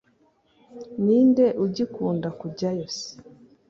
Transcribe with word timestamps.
Ninde 1.03 1.45
ugikunda 1.65 2.27
kujyayo 2.39 2.85
se 2.97 3.09